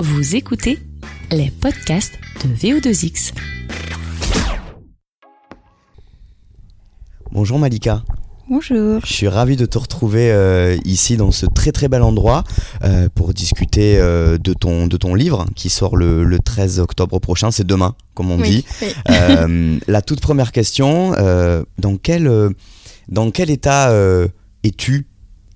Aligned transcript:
Vous 0.00 0.36
écoutez 0.36 0.78
les 1.30 1.50
podcasts 1.50 2.18
de 2.44 2.48
VO2X. 2.54 3.32
Bonjour 7.32 7.58
Malika. 7.58 8.02
Bonjour. 8.48 9.00
Je 9.04 9.12
suis 9.12 9.28
ravi 9.28 9.56
de 9.56 9.66
te 9.66 9.76
retrouver 9.76 10.30
euh, 10.32 10.76
ici 10.84 11.16
dans 11.18 11.30
ce 11.30 11.44
très 11.44 11.70
très 11.70 11.88
bel 11.88 12.02
endroit 12.02 12.44
euh, 12.82 13.08
pour 13.14 13.34
discuter 13.34 13.98
euh, 13.98 14.38
de, 14.38 14.54
ton, 14.54 14.86
de 14.86 14.96
ton 14.96 15.14
livre 15.14 15.44
qui 15.54 15.68
sort 15.68 15.96
le, 15.96 16.24
le 16.24 16.38
13 16.38 16.80
octobre 16.80 17.18
prochain. 17.18 17.50
C'est 17.50 17.66
demain, 17.66 17.94
comme 18.14 18.30
on 18.30 18.38
Oui, 18.40 18.48
dit. 18.50 18.64
oui. 18.82 18.88
Euh, 19.10 19.78
la 19.86 20.00
toute 20.02 20.20
première 20.20 20.52
question, 20.52 21.12
euh, 21.18 21.62
dans, 21.78 21.96
quel, 21.96 22.30
dans 23.08 23.30
quel 23.30 23.50
état 23.50 23.90
euh, 23.90 24.28
es-tu 24.64 25.06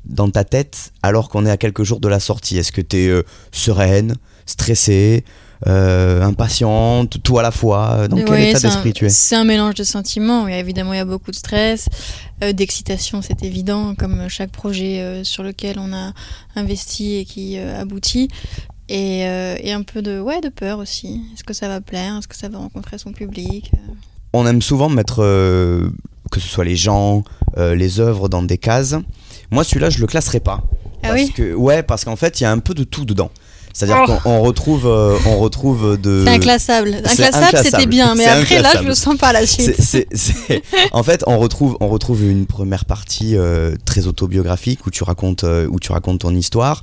dans 0.05 0.29
ta 0.29 0.45
tête 0.45 0.93
alors 1.03 1.29
qu'on 1.31 1.47
est 1.47 1.51
à 1.51 1.57
quelques 1.57 1.85
jours 1.85 2.01
de 2.01 2.09
la 2.09 2.21
sortie? 2.21 2.59
Est-ce 2.59 2.73
que 2.73 2.83
tu 2.83 2.97
es 2.99 3.23
sereine, 3.53 4.17
stressée, 4.47 5.25
euh, 5.67 6.23
impatiente, 6.23 7.23
tout 7.23 7.39
à 7.39 7.43
la 7.43 7.51
fois 7.53 8.09
Dans 8.09 8.17
quel 8.17 8.31
Ouais, 8.31 8.51
état 8.51 8.59
d'esprit 8.61 8.93
tu 8.93 9.07
es 9.07 9.09
C'est 9.09 9.37
un 9.37 9.45
mélange 9.45 9.75
de 9.75 9.85
sentiments. 9.85 10.45
Oui, 10.45 10.53
évidemment, 10.53 10.93
il 10.93 10.97
y 10.97 11.01
a 11.01 11.05
beaucoup 11.05 11.31
de 11.31 11.37
stress, 11.37 11.89
euh, 12.43 12.53
d'excitation, 12.53 13.23
c'est 13.23 13.45
évident, 13.45 13.95
comme 13.95 14.29
chaque 14.29 14.51
projet 14.51 15.01
euh, 15.01 15.25
sur 15.25 15.43
lequel 15.45 15.79
on 15.79 15.93
a 15.93 16.13
investi 16.57 17.15
et 17.17 17.25
qui 17.25 17.59
euh, 17.59 17.81
aboutit. 17.81 18.29
Et, 18.89 19.25
euh, 19.27 19.57
et 19.61 19.73
un 19.73 19.83
peu 19.83 20.03
de, 20.03 20.21
ouais, 20.21 20.41
de 20.41 20.49
peur 20.49 20.79
aussi. 20.79 21.23
Est-ce 21.35 21.45
que 21.45 21.55
ça 21.55 21.69
va 21.69 21.81
plaire? 21.81 22.19
Est-ce 22.19 22.29
que 22.29 22.37
ça 22.37 22.49
va 22.49 22.59
rencontrer 22.59 22.99
son 22.99 23.13
public? 23.13 23.71
On 24.33 24.47
aime 24.47 24.61
souvent 24.61 24.89
mettre, 24.89 25.23
euh, 25.23 25.89
que 26.31 26.41
ce 26.41 26.49
soit 26.49 26.65
les 26.65 26.77
gens, 26.77 27.23
euh, 27.57 27.75
les 27.75 28.01
œuvres 28.01 28.29
dans 28.29 28.43
des 28.43 28.59
cases. 28.59 28.97
Moi, 29.51 29.63
celui-là, 29.65 29.91
je 29.91 30.01
le 30.01 30.07
classerai 30.07 30.41
pas. 30.41 30.63
Ah 31.05 31.09
parce 31.09 31.15
oui 31.15 31.33
que, 31.33 31.55
Ouais, 31.55 31.83
parce 31.83 32.05
qu'en 32.05 32.17
fait, 32.17 32.41
il 32.41 32.43
y 32.43 32.47
a 32.47 32.51
un 32.51 32.59
peu 32.59 32.75
de 32.75 32.85
tout 32.85 33.05
dedans. 33.05 33.31
C'est-à-dire 33.73 34.05
Oh. 34.09 34.13
qu'on 34.23 34.31
on 34.31 34.43
retrouve, 34.43 34.87
euh, 34.87 35.17
on 35.27 35.39
retrouve 35.39 35.97
de. 36.01 36.25
C'est 36.27 36.33
inclassable. 36.33 36.95
Inclassable, 37.05 37.59
c'était 37.63 37.87
bien. 37.87 38.15
Mais 38.15 38.27
après, 38.27 38.61
là, 38.63 38.73
je 38.83 38.87
le 38.87 38.95
sens 38.95 39.17
pas 39.17 39.33
la 39.33 39.47
suite. 39.47 39.77
En 40.93 41.03
fait, 41.03 41.23
on 41.27 41.39
retrouve, 41.39 41.77
on 41.81 41.89
retrouve 41.89 42.23
une 42.25 42.47
première 42.47 42.85
partie 42.85 43.37
euh, 43.37 43.75
très 43.85 44.07
autobiographique 44.07 44.87
où 44.87 44.91
tu 44.91 45.05
racontes, 45.05 45.45
euh, 45.45 45.67
où 45.71 45.79
tu 45.81 45.93
racontes 45.93 46.21
ton 46.21 46.35
histoire. 46.35 46.83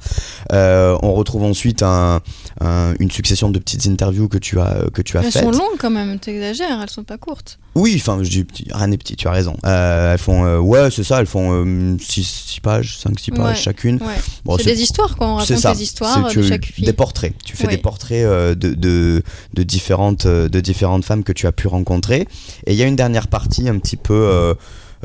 Euh, 0.52 0.98
on 1.04 1.14
retrouve 1.14 1.44
ensuite 1.44 1.84
un- 1.84 2.22
un- 2.62 2.94
une 3.00 3.12
succession 3.12 3.50
de 3.50 3.60
petites 3.60 3.86
interviews 3.88 4.28
que 4.28 4.38
tu 4.38 4.60
as, 4.60 4.86
que 4.94 5.02
tu 5.02 5.18
as 5.18 5.22
Elles 5.24 5.32
faites. 5.32 5.44
sont 5.44 5.52
longues 5.52 5.78
quand 5.80 5.90
même, 5.90 6.18
t'exagères, 6.20 6.80
elles 6.82 6.90
sont 6.90 7.04
pas 7.04 7.18
courtes. 7.18 7.60
Oui, 7.76 7.96
enfin, 8.00 8.20
je 8.24 8.30
dis 8.30 8.46
rien 8.72 8.88
n'est 8.88 8.98
petit, 8.98 9.16
tu 9.16 9.28
as 9.28 9.32
raison. 9.32 9.56
Euh, 9.66 10.14
elles 10.14 10.20
font, 10.20 10.44
euh, 10.46 10.58
ouais, 10.60 10.90
c'est 10.92 11.04
ça, 11.04 11.20
elles 11.20 11.28
font 11.28 11.98
6 12.00 12.60
pages, 12.62 12.98
5-6 13.04 13.32
pages 13.32 13.40
Ouais. 13.50 13.56
chacune. 13.56 13.96
Ouais. 14.02 14.16
Bon, 14.44 14.58
c'est 14.58 14.66
des 14.76 14.82
histoires, 14.82 15.16
quoi. 15.16 15.28
On 15.28 15.36
raconte 15.36 15.58
ça. 15.58 15.74
des 15.74 15.84
histoires 15.84 16.34
de 16.34 16.42
chaque 16.42 16.66
Des 16.86 16.94
portraits. 16.94 17.34
Tu 17.46 17.56
fais 17.56 17.66
Oui. 17.68 17.72
des 17.76 17.78
portraits 17.82 18.24
euh, 18.26 18.56
de, 18.56 18.74
de, 18.74 19.22
de 19.54 19.64
différentes, 19.64 20.26
euh, 20.26 20.48
de 20.50 20.60
différentes 20.60 21.04
femmes 21.06 21.24
que 21.24 21.32
tu 21.34 21.48
as 21.48 21.52
pu 21.52 21.68
rencontrer. 21.68 22.28
Et 22.66 22.74
il 22.74 22.76
y 22.76 22.84
a 22.84 22.86
une 22.88 22.96
dernière 22.96 23.28
partie 23.28 23.68
un 23.70 23.78
petit 23.80 23.98
peu. 23.98 24.14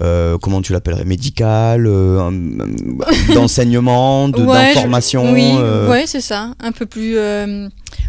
euh, 0.01 0.39
comment 0.43 0.61
tu 0.61 0.73
l'appellerais 0.73 1.05
médicale, 1.05 1.87
euh, 1.87 2.19
un- 2.21 3.33
d'enseignement, 3.35 4.29
de- 4.29 4.43
Ouais, 4.43 4.71
je- 4.71 4.75
d'information. 4.75 5.33
Oui, 5.33 5.53
euh, 5.57 5.89
ouais, 5.89 6.05
c'est 6.07 6.21
ça. 6.21 6.55
Un 6.61 6.73
peu 6.73 6.85
plus, 6.87 7.17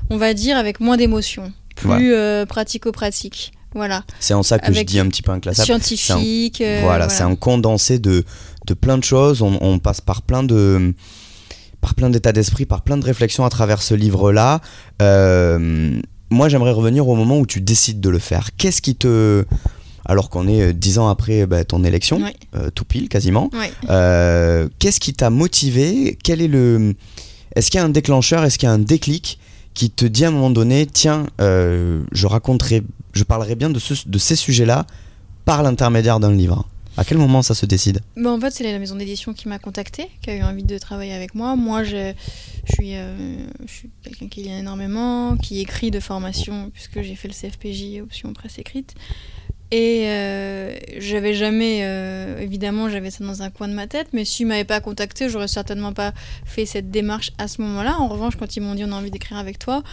on 0.09 0.17
va 0.17 0.33
dire, 0.33 0.57
avec 0.57 0.79
moins 0.79 0.97
d'émotions. 0.97 1.51
Plus 1.75 2.13
pratico-pratique. 2.47 3.51
Voilà. 3.75 4.03
C'est 4.21 4.33
en 4.33 4.41
ça 4.41 4.57
que 4.57 4.71
je 4.73 4.81
dis 4.83 4.99
un 4.99 5.07
petit 5.09 5.21
peu 5.21 5.31
inclassable. 5.33 5.65
Scientifique. 5.65 6.61
euh, 6.61 6.79
voilà, 6.83 7.09
c'est 7.09 7.23
un 7.23 7.35
condensé 7.35 7.99
de, 7.99 8.23
de 8.67 8.73
plein 8.73 8.97
de 8.97 9.03
choses. 9.03 9.41
On, 9.41 9.57
on 9.61 9.79
passe 9.79 9.99
par 9.99 10.21
plein 10.21 10.43
de 10.43 10.93
par 11.85 11.93
plein 11.93 12.09
d'états 12.09 12.31
d'esprit, 12.31 12.65
par 12.65 12.81
plein 12.81 12.97
de 12.97 13.05
réflexions 13.05 13.45
à 13.45 13.49
travers 13.51 13.83
ce 13.83 13.93
livre-là. 13.93 14.59
Euh, 15.03 15.91
moi, 16.31 16.49
j'aimerais 16.49 16.71
revenir 16.71 17.07
au 17.07 17.13
moment 17.15 17.37
où 17.37 17.45
tu 17.45 17.61
décides 17.61 17.99
de 18.01 18.09
le 18.09 18.17
faire. 18.17 18.49
Qu'est-ce 18.57 18.81
qui 18.81 18.95
te 18.95 19.45
alors 20.07 20.31
qu'on 20.31 20.47
est 20.47 20.61
euh, 20.63 20.73
dix 20.73 20.97
ans 20.97 21.09
après 21.09 21.45
bah, 21.45 21.63
ton 21.63 21.83
élection, 21.83 22.17
euh, 22.55 22.71
tout 22.73 22.85
pile 22.85 23.07
quasiment, 23.07 23.51
euh, 23.91 24.67
qu'est-ce 24.79 24.99
qui 24.99 25.13
t'a 25.13 25.29
motivé? 25.29 26.17
Quel 26.23 26.41
est 26.41 26.47
le 26.47 26.95
Est-ce 27.55 27.69
qu'il 27.69 27.79
y 27.79 27.81
a 27.81 27.85
un 27.85 27.89
déclencheur? 27.89 28.43
Est-ce 28.43 28.57
qu'il 28.57 28.65
y 28.67 28.71
a 28.71 28.73
un 28.73 28.79
déclic 28.79 29.37
qui 29.75 29.91
te 29.91 30.05
dit 30.05 30.25
à 30.25 30.29
un 30.29 30.31
moment 30.31 30.49
donné, 30.49 30.87
tiens, 30.87 31.27
je 31.39 32.25
raconterai, 32.25 32.81
je 33.13 33.23
parlerai 33.23 33.53
bien 33.53 33.69
de, 33.69 33.77
ce- 33.77 34.07
de 34.07 34.17
ces 34.17 34.35
sujets-là 34.35 34.87
par 35.43 35.61
l'intermédiaire 35.61 36.19
d'un 36.19 36.31
livre? 36.33 36.65
À 36.97 37.03
quel 37.03 37.17
moment 37.17 37.41
ça 37.41 37.53
se 37.53 37.65
décide 37.65 37.99
Bah, 38.15 38.31
en 38.31 38.39
fait, 38.39 38.51
c'est 38.51 38.63
la 38.63 38.79
maison 38.79 38.95
d'édition 38.95 39.33
qui 39.33 39.49
m'a 39.49 39.59
contacté, 39.59 40.09
qui 40.21 40.29
a 40.29 40.35
eu 40.35 40.43
envie 40.43 40.63
de 40.63 40.77
travailler 40.77 41.13
avec 41.13 41.35
moi. 41.35 41.57
Moi, 41.57 41.83
je, 41.83 42.13
euh, 42.13 43.47
suis 43.67 43.89
quelqu'un 44.01 44.27
qui 44.27 44.43
lit 44.43 44.51
énormément, 44.51 45.35
qui 45.35 45.59
écrit 45.59 45.91
de 45.91 45.99
formation, 45.99 46.69
puisque 46.73 47.01
j'ai 47.01 47.15
fait 47.15 47.27
le 47.27 47.33
CFPJ, 47.33 48.01
option 48.01 48.31
presse 48.31 48.59
écrite. 48.59 48.95
Et 49.71 50.03
euh, 50.05 50.73
j'avais 50.97 51.33
jamais, 51.33 51.79
euh, 51.81 52.39
évidemment, 52.39 52.87
j'avais 52.87 53.11
ça 53.11 53.25
dans 53.25 53.41
un 53.41 53.49
coin 53.49 53.67
de 53.67 53.73
ma 53.73 53.87
tête, 53.87 54.07
mais 54.13 54.23
s'ils 54.23 54.47
m'avaient 54.47 54.63
pas 54.63 54.79
contacté, 54.79 55.27
j'aurais 55.27 55.49
certainement 55.49 55.91
pas 55.91 56.13
fait 56.45 56.65
cette 56.65 56.91
démarche 56.91 57.31
à 57.37 57.49
ce 57.49 57.61
moment-là. 57.61 57.97
En 57.99 58.07
revanche, 58.07 58.37
quand 58.37 58.55
ils 58.55 58.61
m'ont 58.61 58.75
dit 58.75 58.85
on 58.85 58.91
a 58.93 58.95
envie 58.95 59.11
d'écrire 59.11 59.37
avec 59.37 59.59
toi, 59.59 59.83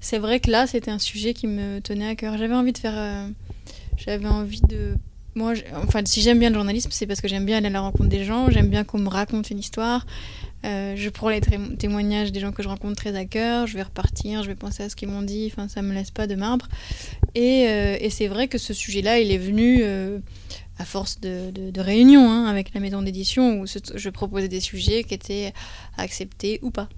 c'est 0.00 0.18
vrai 0.18 0.40
que 0.40 0.50
là, 0.50 0.66
c'était 0.66 0.90
un 0.90 0.98
sujet 0.98 1.34
qui 1.34 1.48
me 1.48 1.80
tenait 1.80 2.08
à 2.08 2.14
cœur. 2.14 2.38
J'avais 2.38 2.54
envie 2.54 2.72
de 2.72 2.78
faire, 2.78 3.28
j'avais 3.98 4.28
envie 4.28 4.62
de 4.62 4.94
moi, 5.36 5.52
enfin, 5.84 6.00
si 6.04 6.22
j'aime 6.22 6.38
bien 6.38 6.48
le 6.48 6.54
journalisme, 6.54 6.88
c'est 6.92 7.06
parce 7.06 7.20
que 7.20 7.28
j'aime 7.28 7.44
bien 7.44 7.58
aller 7.58 7.66
à 7.66 7.70
la 7.70 7.80
rencontre 7.80 8.08
des 8.08 8.24
gens, 8.24 8.50
j'aime 8.50 8.68
bien 8.68 8.82
qu'on 8.84 8.98
me 8.98 9.08
raconte 9.08 9.50
une 9.50 9.58
histoire. 9.58 10.06
Euh, 10.64 10.94
je 10.96 11.08
prends 11.10 11.28
les 11.28 11.40
témoignages 11.78 12.32
des 12.32 12.40
gens 12.40 12.50
que 12.50 12.62
je 12.62 12.68
rencontre 12.68 12.96
très 12.96 13.14
à 13.14 13.24
cœur, 13.26 13.66
je 13.66 13.74
vais 13.74 13.82
repartir, 13.82 14.42
je 14.42 14.48
vais 14.48 14.54
penser 14.56 14.82
à 14.82 14.88
ce 14.88 14.96
qu'ils 14.96 15.08
m'ont 15.08 15.22
dit, 15.22 15.48
enfin, 15.52 15.68
ça 15.68 15.82
me 15.82 15.92
laisse 15.92 16.10
pas 16.10 16.26
de 16.26 16.34
marbre. 16.34 16.66
Et, 17.34 17.66
euh, 17.68 17.96
et 18.00 18.10
c'est 18.10 18.26
vrai 18.26 18.48
que 18.48 18.58
ce 18.58 18.72
sujet-là, 18.74 19.20
il 19.20 19.30
est 19.30 19.38
venu 19.38 19.80
euh, 19.82 20.18
à 20.78 20.84
force 20.84 21.20
de, 21.20 21.50
de- 21.52 21.80
réunions 21.80 22.28
hein, 22.30 22.46
avec 22.46 22.74
la 22.74 22.80
maison 22.80 23.02
d'édition 23.02 23.60
où 23.60 23.66
je 23.66 24.08
proposais 24.10 24.48
des 24.48 24.60
sujets 24.60 25.04
qui 25.04 25.14
étaient 25.14 25.52
acceptés 25.98 26.58
ou 26.62 26.70
pas. 26.70 26.88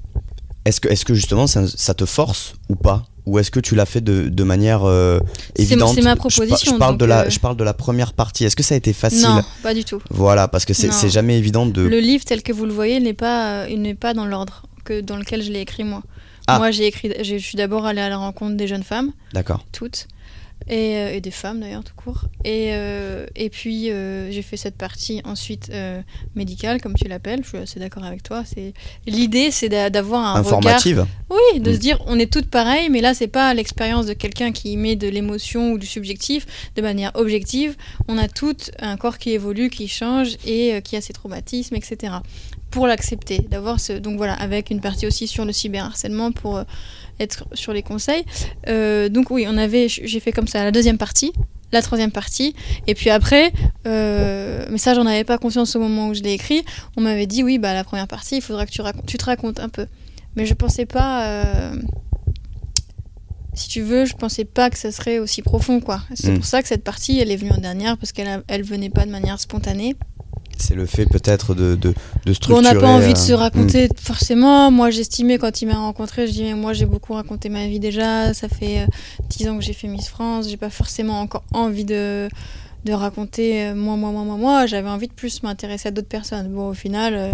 Est-ce 0.69 0.81
que, 0.81 0.89
est 0.89 1.03
que 1.03 1.15
justement 1.15 1.47
ça, 1.47 1.67
ça 1.67 1.95
te 1.95 2.05
force 2.05 2.55
ou 2.69 2.77
pas 2.77 3.06
Ou 3.25 3.39
est-ce 3.39 3.51
que 3.51 3.61
tu 3.61 3.75
l'as 3.75 3.87
fait 3.87 4.03
de, 4.03 4.29
de 4.29 4.45
manière 4.45 4.84
euh, 4.84 5.19
évidente 5.56 5.95
c'est 5.95 6.03
ma 6.03 6.15
proposition, 6.15 6.73
Je, 6.75 6.79
parle 6.79 6.99
de 6.99 7.05
la, 7.06 7.23
euh, 7.23 7.31
je 7.31 7.41
parle 7.41 7.56
de 7.56 7.65
la 7.65 7.73
première 7.73 8.12
partie. 8.12 8.45
Est-ce 8.45 8.55
que 8.55 8.62
ça 8.62 8.75
a 8.75 8.79
été 8.79 8.93
facile 8.93 9.23
Non, 9.23 9.43
pas 9.62 9.73
du 9.73 9.84
tout. 9.84 10.01
Voilà, 10.11 10.47
parce 10.47 10.67
que 10.67 10.75
c'est 10.75 11.09
jamais 11.09 11.39
évident 11.39 11.65
de. 11.65 11.83
Le 11.83 12.01
livre 12.01 12.25
tel 12.25 12.43
que 12.43 12.53
vous 12.53 12.67
le 12.67 12.73
voyez 12.73 13.01
n'est 13.01 13.15
pas, 13.15 13.65
euh, 13.65 13.77
n'est 13.77 13.95
pas 13.95 14.12
dans 14.12 14.27
l'ordre 14.27 14.65
que 14.84 15.01
dans 15.01 15.17
lequel 15.17 15.43
je 15.43 15.51
l'ai 15.51 15.61
écrit 15.61 15.84
moi. 15.84 16.03
Ah. 16.47 16.59
Moi, 16.59 16.71
j'ai 16.71 16.87
écrit, 16.87 17.12
je 17.23 17.37
suis 17.37 17.56
d'abord 17.56 17.85
allée 17.85 18.00
à 18.00 18.09
la 18.09 18.17
rencontre 18.17 18.56
des 18.56 18.67
jeunes 18.67 18.83
femmes, 18.83 19.12
D'accord. 19.35 19.65
toutes, 19.73 20.09
et, 20.66 20.96
euh, 20.96 21.14
et 21.14 21.20
des 21.20 21.30
femmes 21.30 21.60
d'ailleurs 21.60 21.84
tout 21.84 21.94
court. 21.94 22.24
Et, 22.44 22.70
euh, 22.72 23.26
et 23.36 23.48
puis 23.50 23.91
euh, 23.91 24.30
j'ai 24.30 24.42
fait 24.42 24.56
cette 24.56 24.76
partie 24.76 25.20
ensuite 25.24 25.70
médicale, 26.34 26.80
comme 26.80 26.94
tu 26.94 27.06
l'appelles. 27.08 27.41
Je 27.42 27.48
suis 27.48 27.58
assez 27.58 27.80
d'accord 27.80 28.04
avec 28.04 28.22
toi. 28.22 28.42
C'est 28.44 28.72
l'idée, 29.06 29.50
c'est 29.50 29.69
d'a- 29.69 29.91
d'avoir 29.91 30.22
un 30.36 30.41
regard 30.42 30.46
Informative 30.58 31.06
oui, 31.30 31.60
de 31.60 31.70
Mm. 31.70 31.74
se 31.74 31.78
dire 31.78 32.02
on 32.06 32.19
est 32.19 32.30
toutes 32.32 32.48
pareilles, 32.50 32.88
mais 32.91 33.00
là 33.00 33.14
c'est 33.14 33.28
pas 33.28 33.52
l'expérience 33.54 34.06
de 34.06 34.14
quelqu'un 34.14 34.50
qui 34.52 34.76
met 34.76 34.96
de 34.96 35.08
l'émotion 35.08 35.72
ou 35.72 35.78
du 35.78 35.86
subjectif 35.86 36.46
de 36.76 36.82
manière 36.82 37.12
objective. 37.14 37.76
On 38.08 38.16
a 38.19 38.28
toutes 38.28 38.70
un 38.78 38.96
corps 38.96 39.19
qui 39.19 39.30
évolue, 39.30 39.69
qui 39.70 39.88
change 39.88 40.36
et 40.46 40.80
qui 40.82 40.96
a 40.96 41.00
ses 41.00 41.12
traumatismes, 41.12 41.75
etc. 41.76 42.14
Pour 42.71 42.87
l'accepter, 42.87 43.39
d'avoir 43.51 43.81
ce 43.81 43.95
donc 43.95 44.17
voilà 44.19 44.34
avec 44.34 44.71
une 44.71 44.81
partie 44.81 45.06
aussi 45.06 45.27
sur 45.27 45.45
le 45.45 45.53
cyberharcèlement 45.53 46.33
pour 46.33 46.59
euh, 46.59 46.65
être 47.19 47.47
sur 47.55 47.73
les 47.73 47.83
conseils. 47.83 48.25
Euh, 48.69 49.09
donc 49.09 49.31
oui, 49.31 49.47
on 49.49 49.56
avait 49.56 49.89
j'ai 49.89 50.21
fait 50.21 50.33
comme 50.33 50.47
ça 50.47 50.65
la 50.65 50.71
deuxième 50.71 50.99
partie. 50.99 51.33
La 51.71 51.83
troisième 51.83 52.11
partie, 52.11 52.55
et 52.87 52.95
puis 52.95 53.11
après, 53.11 53.53
euh, 53.87 54.65
mais 54.71 54.79
ça 54.79 54.95
j'en 54.95 55.05
avais 55.05 55.25
pas 55.25 55.37
conscience 55.37 55.77
au 55.77 55.81
moment 55.81 56.09
où 56.09 56.15
je 56.15 56.23
l'ai 56.23 56.33
écrit. 56.33 56.65
On 56.97 57.03
m'avait 57.03 57.27
dit 57.27 57.43
oui, 57.43 57.59
bah 57.59 57.75
la 57.75 57.84
première 57.84 58.09
partie, 58.09 58.37
il 58.37 58.41
faudra 58.43 58.65
que 58.65 58.71
tu, 58.71 58.81
racontes, 58.81 59.05
tu 59.05 59.19
te 59.19 59.25
racontes 59.27 59.61
un 59.61 59.69
peu. 59.69 59.87
Mais 60.35 60.47
je 60.47 60.55
pensais 60.55 60.87
pas. 60.87 61.27
euh, 61.27 61.75
Si 63.55 63.69
tu 63.69 63.82
veux, 63.82 64.05
je 64.06 64.14
pensais 64.14 64.44
pas 64.47 64.71
que 64.71 64.79
ça 64.79 64.93
serait 64.93 65.19
aussi 65.19 65.43
profond, 65.43 65.81
quoi. 65.81 66.00
C'est 66.14 66.31
Mm. 66.31 66.37
pour 66.37 66.47
ça 66.47 66.62
que 66.62 66.69
cette 66.69 66.85
partie, 66.85 67.19
elle 67.19 67.31
est 67.31 67.37
venue 67.37 67.50
en 67.53 67.59
dernière, 67.59 67.99
parce 67.99 68.12
qu'elle 68.12 68.43
elle 68.47 68.62
venait 68.62 68.88
pas 68.91 69.05
de 69.05 69.11
manière 69.11 69.38
spontanée. 69.41 69.97
C'est 70.58 70.75
le 70.75 70.87
fait 70.87 71.06
peut-être 71.06 71.55
de, 71.55 71.76
de, 71.76 71.94
de 72.26 72.32
structurer. 72.32 72.58
on 72.58 72.75
n'a 72.75 72.78
pas 72.78 72.88
envie 72.88 73.12
de 73.14 73.19
euh, 73.19 73.22
se 73.22 73.32
raconter 73.32 73.88
forcément. 74.00 74.70
Moi, 74.70 74.90
j'estimais 74.90 75.38
quand 75.38 75.62
il 75.62 75.66
m'a 75.66 75.76
rencontré, 75.78 76.26
je 76.26 76.32
disais, 76.32 76.55
moi, 76.55 76.72
j'ai 76.72 76.84
beaucoup 76.87 77.14
raconté 77.14 77.49
ma 77.49 77.66
vie 77.69 77.78
déjà. 77.78 78.34
Ça 78.34 78.49
fait 78.49 78.81
euh, 78.81 78.87
10 79.31 79.49
ans 79.49 79.56
que 79.58 79.64
j'ai 79.64 79.72
fait 79.72 79.87
Miss 79.88 80.08
France. 80.08 80.49
J'ai 80.49 80.56
pas 80.56 80.70
forcément 80.70 81.20
encore 81.20 81.44
envie 81.52 81.84
de, 81.84 82.28
de 82.84 82.93
raconter 82.93 83.66
euh, 83.69 83.75
moi, 83.75 83.96
moi, 83.96 84.10
moi, 84.10 84.25
moi, 84.25 84.37
moi. 84.37 84.66
J'avais 84.66 84.88
envie 84.88 85.08
de 85.08 85.12
plus 85.12 85.43
m'intéresser 85.43 85.88
à 85.88 85.90
d'autres 85.93 86.08
personnes. 86.08 86.49
Bon, 86.52 86.69
au 86.70 86.75
final, 86.75 87.14
euh, 87.14 87.31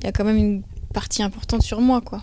il 0.00 0.04
y 0.04 0.08
a 0.08 0.12
quand 0.12 0.24
même 0.24 0.36
une 0.36 0.62
partie 0.92 1.22
importante 1.22 1.62
sur 1.62 1.80
moi, 1.80 2.00
quoi. 2.00 2.22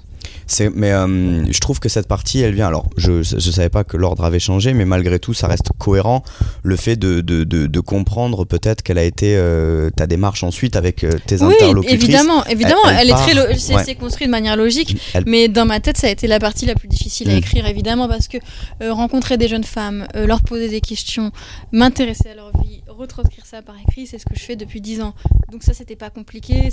Mais 0.74 0.92
euh, 0.92 1.46
je 1.52 1.60
trouve 1.60 1.80
que 1.80 1.90
cette 1.90 2.08
partie, 2.08 2.40
elle 2.42 2.54
vient. 2.54 2.68
Alors, 2.68 2.88
je, 2.98 3.22
je 3.24 3.52
savais 3.52 3.70
pas 3.70 3.84
que 3.84 3.98
l'ordre 3.98 4.24
avait 4.24 4.40
changé, 4.40 4.74
mais 4.74 4.86
malgré 4.86 5.20
tout, 5.20 5.34
ça 5.34 5.48
reste 5.48 5.70
cohérent. 5.78 6.24
Le 6.64 6.76
fait 6.76 6.96
de, 6.96 7.22
de, 7.22 7.44
de, 7.44 7.68
de 7.68 7.80
comprendre 7.80 8.46
peut-être 8.46 8.82
quelle 8.82 8.98
a 8.98 9.04
été 9.04 9.36
euh, 9.38 9.90
ta 9.92 10.08
démarche 10.08 10.44
ensuite 10.44 10.76
avec 10.76 11.04
euh, 11.04 11.12
tes 11.26 11.42
Oui, 11.44 11.54
interlocutrices. 11.54 12.04
évidemment, 12.04 12.46
évidemment, 12.46 12.76
elle 12.90 12.98
elle, 13.02 13.08
est 13.10 13.12
part- 13.12 13.28
très, 13.28 13.58
c'est 13.58 13.76
ouais. 13.76 13.96
construit 13.96 14.28
de 14.28 14.32
manière 14.32 14.56
logique. 14.56 14.98
Elle- 15.14 15.24
Mais 15.28 15.48
dans 15.48 15.66
ma 15.66 15.80
tête, 15.80 15.98
ça 15.98 16.08
a 16.08 16.10
été 16.10 16.28
la 16.28 16.40
partie 16.40 16.66
la 16.66 16.76
plus 16.76 16.88
difficile 16.88 17.30
à 17.30 17.34
Mm. 17.34 17.38
écrire, 17.38 17.66
évidemment, 17.68 18.08
parce 18.08 18.28
que 18.28 18.38
euh, 18.82 18.92
rencontrer 18.94 19.38
des 19.38 19.48
jeunes 19.48 19.64
femmes, 19.64 20.08
leur 20.16 20.42
poser 20.42 20.68
des 20.70 20.82
questions, 20.82 21.32
m'intéresser 21.72 22.30
à 22.30 22.36
leur 22.36 22.52
vie, 22.64 22.82
retranscrire 23.00 23.46
ça 23.46 23.62
par 23.62 23.76
écrit, 23.80 24.06
c'est 24.08 24.20
ce 24.20 24.26
que 24.26 24.36
je 24.36 24.42
fais 24.42 24.56
depuis 24.56 24.82
10 24.82 25.02
ans. 25.02 25.14
Donc 25.52 25.64
ça, 25.64 25.74
c'était 25.74 25.96
pas 25.96 26.10
compliqué, 26.12 26.70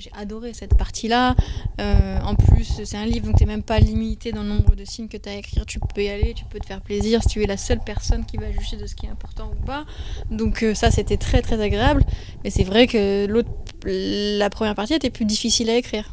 j'ai 0.00 0.10
adoré 0.18 0.52
cette 0.54 0.76
partie-là. 0.76 1.36
Euh, 1.80 2.18
en 2.20 2.34
plus, 2.34 2.80
c'est 2.84 2.96
un 2.96 3.06
livre, 3.06 3.26
donc 3.26 3.36
t'es 3.36 3.44
même 3.46 3.62
pas 3.62 3.78
limité 3.78 4.32
dans 4.32 4.42
le 4.42 4.48
nombre 4.48 4.74
de 4.74 4.84
signes 4.84 5.08
que 5.08 5.16
tu 5.16 5.28
as 5.28 5.32
à 5.32 5.34
écrire, 5.36 5.64
tu 5.66 5.78
peux 5.94 6.02
y 6.02 6.08
aller, 6.08 6.34
tu 6.34 6.44
peux 6.46 6.58
te 6.58 6.66
faire 6.66 6.80
plaisir 6.80 7.22
si 7.22 7.28
tu 7.28 7.42
es 7.42 7.46
la 7.46 7.56
seule 7.56 7.80
personne 7.84 8.24
qui 8.24 8.36
va 8.36 8.50
juger 8.50 8.76
de 8.76 8.86
ce 8.86 8.94
qui 8.96 9.06
est 9.06 9.10
important 9.10 9.50
ou 9.60 9.64
pas. 9.64 9.84
Donc 10.30 10.62
euh, 10.62 10.74
ça, 10.74 10.90
c'était 10.90 11.16
très 11.18 11.42
très 11.42 11.60
agréable. 11.60 12.04
Mais 12.42 12.50
c'est 12.50 12.64
vrai 12.64 12.86
que 12.86 13.26
l'autre, 13.26 13.50
la 13.84 14.50
première 14.50 14.74
partie 14.74 14.94
était 14.94 15.10
plus 15.10 15.24
difficile 15.26 15.70
à 15.70 15.76
écrire. 15.76 16.12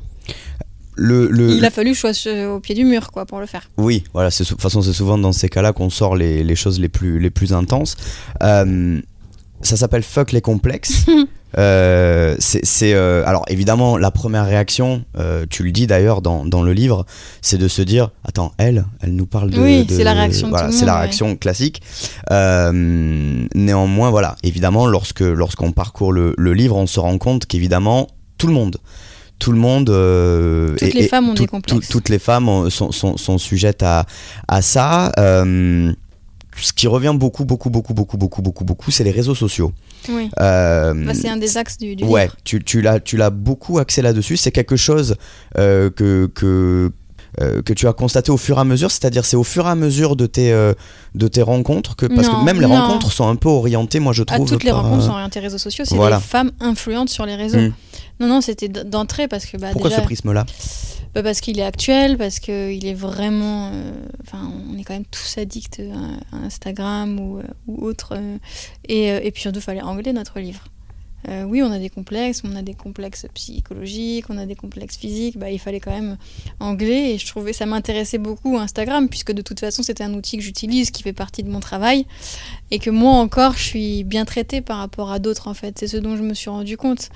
Le, 0.96 1.28
le, 1.28 1.50
Il 1.50 1.66
a 1.66 1.72
fallu 1.72 1.90
que 1.90 1.96
je 1.96 2.00
sois 2.02 2.14
sur- 2.14 2.52
au 2.52 2.60
pied 2.60 2.76
du 2.76 2.86
mur 2.86 3.10
quoi, 3.12 3.26
pour 3.26 3.40
le 3.40 3.48
faire. 3.48 3.68
Oui, 3.78 4.04
voilà, 4.14 4.30
de 4.30 4.44
toute 4.44 4.62
façon, 4.62 4.84
c'est 4.84 4.94
souvent 4.94 5.18
dans 5.18 5.32
ces 5.32 5.50
cas-là 5.50 5.74
qu'on 5.74 5.90
sort 5.90 6.16
les, 6.16 6.44
les 6.44 6.56
choses 6.56 6.80
les 6.80 6.88
plus, 6.90 7.18
les 7.20 7.32
plus 7.32 7.52
intenses. 7.52 7.96
Euh, 8.44 9.02
ça 9.64 9.76
s'appelle 9.78 10.04
Fuck 10.04 10.32
les 10.32 10.42
complexes. 10.42 11.06
Euh, 11.56 12.36
c'est, 12.40 12.96
euh, 12.96 13.22
alors 13.28 13.46
évidemment, 13.48 13.96
la 14.00 14.10
première 14.10 14.48
réaction, 14.48 15.04
euh, 15.20 15.46
tu 15.48 15.62
le 15.62 15.72
dis 15.72 15.86
d'ailleurs 15.86 16.24
dans, 16.24 16.46
dans 16.46 16.64
le 16.64 16.74
livre, 16.74 17.06
c'est 17.44 17.60
de 17.60 17.68
se 17.68 17.84
dire 17.84 18.10
Attends, 18.28 18.54
elle, 18.58 18.86
elle 19.02 19.14
nous 19.16 19.28
parle 19.28 19.52
de. 19.52 19.62
Oui, 19.62 19.86
c'est 19.88 20.04
la 20.04 20.14
réaction 20.14 20.50
voilà, 20.50 20.72
C'est 20.72 20.86
la 20.88 20.94
ouais. 20.96 21.00
réaction 21.02 21.36
classique. 21.36 21.84
Néanmoins, 23.54 24.10
voilà, 24.10 24.36
évidemment, 24.44 24.88
lorsque, 24.88 25.20
lorsqu'on 25.22 25.72
parcourt 25.72 26.12
le, 26.12 26.34
le 26.38 26.54
livre, 26.54 26.76
on 26.76 26.88
se 26.88 27.00
rend 27.00 27.18
compte 27.18 27.46
qu'évidemment, 27.46 28.08
tout 28.38 28.48
le 28.48 28.54
monde. 28.54 28.78
Tout 29.40 29.52
le 29.52 29.58
monde. 29.58 29.90
euh, 29.90 30.72
Toutes 30.78 30.84
et- 30.88 30.92
les 30.92 31.06
et 31.06 31.08
femmes 31.08 31.30
ont 31.30 31.34
des 31.34 31.48
complexes. 31.48 31.88
tout- 31.88 31.92
toutes 31.92 32.10
les 32.10 32.20
femmes 32.20 32.48
ont- 32.48 32.70
sont, 32.70 32.92
sont, 32.92 33.18
sont 33.18 33.38
sujettes 33.38 33.84
à, 33.84 34.06
à 34.48 34.62
ça. 34.62 35.12
Euh, 35.20 35.92
ce 36.62 36.74
qui 36.74 36.88
revient 36.88 37.14
beaucoup, 37.16 37.46
beaucoup, 37.46 37.70
beaucoup, 37.70 37.94
beaucoup, 37.94 38.18
beaucoup, 38.18 38.42
beaucoup, 38.42 38.64
beaucoup, 38.64 38.92
c'est 38.92 39.04
les 39.04 39.12
réseaux 39.12 39.36
sociaux. 39.36 39.72
Oui. 40.10 40.30
Euh, 40.40 40.94
Bah, 41.06 41.14
c'est 41.14 41.30
un 41.30 41.38
des 41.38 41.58
axes 41.58 41.78
du, 41.78 41.96
du 41.96 42.04
ouais, 42.04 42.24
livre. 42.24 42.36
tu, 42.44 42.64
tu 42.64 42.82
l'as, 42.82 43.00
tu 43.00 43.18
l'as 43.18 43.30
beaucoup 43.30 43.80
axé 43.80 44.02
là-dessus. 44.02 44.38
C'est 44.38 44.52
quelque 44.52 44.76
chose 44.76 45.16
euh, 45.58 45.90
que, 45.90 46.28
que, 46.34 46.92
euh, 47.42 47.62
que 47.64 47.74
tu 47.74 47.88
as 47.88 47.94
constaté 47.94 48.32
au 48.32 48.38
fur 48.38 48.58
et 48.58 48.62
à 48.62 48.64
mesure, 48.64 48.92
c'est-à-dire 48.92 49.26
c'est 49.26 49.36
au 49.38 49.44
fur 49.44 49.66
et 49.66 49.70
à 49.70 49.76
mesure 49.76 50.16
de 50.16 50.26
tes, 50.28 50.52
euh, 50.52 50.74
de 51.16 51.28
tes 51.28 51.42
rencontres 51.42 51.96
que 51.96 52.06
parce 52.06 52.28
Non, 52.28 52.42
que 52.42 52.46
même 52.46 52.62
les 52.62 52.68
non. 52.68 52.76
rencontres 52.80 53.12
sont 53.12 53.28
un 53.28 53.36
peu 53.36 53.50
orientées, 53.50 54.00
moi 54.00 54.14
je 54.14 54.22
À 54.22 54.26
trouve. 54.26 54.48
toutes 54.48 54.64
les 54.64 54.72
rencontres 54.72 55.04
euh, 55.04 55.08
sont 55.08 55.14
orientées 55.14 55.40
réseaux 55.40 55.58
sociaux, 55.58 55.86
c'est 55.88 55.96
voilà. 55.96 56.18
des 56.18 56.24
femmes 56.24 56.52
influentes 56.60 57.10
sur 57.10 57.26
les 57.26 57.36
réseaux. 57.36 57.58
Hmm. 57.60 57.74
Non, 58.20 58.28
non, 58.28 58.42
c'était 58.42 58.68
d'entrée 58.70 59.28
parce 59.28 59.46
que 59.48 59.58
bah, 59.58 59.70
Pourquoi 59.72 59.90
déjà, 59.90 60.02
ce 60.02 60.06
prisme-là? 60.06 60.46
Bah, 61.14 61.24
parce 61.24 61.42
qu'il 61.42 61.60
est 61.60 61.64
actuel, 61.64 62.18
parce 62.18 62.40
qu'il 62.40 62.86
est 62.86 62.94
vraiment. 62.94 63.70
euh, 63.74 63.94
Enfin, 64.26 64.52
on 64.72 64.78
est 64.78 64.84
quand 64.84 64.94
même 64.94 65.06
tous 65.06 65.38
addicts 65.38 65.82
à, 66.32 66.36
Instagram 66.38 67.20
ou, 67.20 67.40
euh, 67.40 67.44
ou 67.68 67.86
autre. 67.86 68.14
euh, 68.18 68.38
et, 68.88 69.08
et 69.08 69.32
puis 69.32 69.42
surtout, 69.42 69.60
il 69.60 69.64
fallait 69.64 69.82
angler 69.82 70.14
notre 70.14 70.40
livre. 70.40 70.64
Oui, 71.48 71.62
on 71.64 71.72
a 71.72 71.80
des 71.80 71.90
complexes, 71.90 72.42
on 72.44 72.54
a 72.58 72.62
des 72.62 72.74
complexes 72.74 73.28
psychologiques, 73.34 74.26
on 74.30 74.38
a 74.38 74.46
des 74.46 74.56
complexes 74.56 74.98
physiques. 74.98 75.38
Bah, 75.38 75.50
il 75.50 75.58
fallait 75.58 75.80
quand 75.80 75.92
même 75.92 76.18
angler 76.60 77.14
et 77.14 77.18
je 77.18 77.26
trouvais 77.26 77.54
ça 77.54 77.66
m'intéressait 77.66 78.18
beaucoup 78.18 78.58
Instagram 78.58 79.08
puisque 79.08 79.32
de 79.32 79.42
toute 79.42 79.62
façon 79.62 79.84
c'était 79.84 80.04
un 80.04 80.14
outil 80.16 80.36
que 80.36 80.44
j'utilise 80.44 80.92
qui 80.92 81.02
fait 81.02 81.14
partie 81.14 81.42
de 81.44 81.50
mon 81.50 81.62
travail 81.62 82.06
et 82.72 82.80
que 82.80 82.90
moi 82.90 83.14
encore 83.14 83.54
je 83.54 83.64
suis 83.64 84.04
bien 84.04 84.26
traitée 84.26 84.60
par 84.60 84.80
rapport 84.80 85.14
à 85.14 85.20
d'autres 85.20 85.48
en 85.48 85.54
fait. 85.54 85.80
C'est 85.80 85.88
ce 85.88 85.96
dont 85.96 86.18
je 86.18 86.24
me 86.24 86.34
suis 86.34 86.50
rendu 86.50 86.76
compte. 86.76 87.10